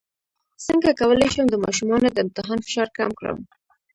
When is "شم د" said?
1.33-1.55